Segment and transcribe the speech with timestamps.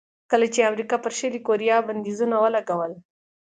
[0.31, 2.91] کله چې امریکا پر شلي کوریا بندیزونه ولګول.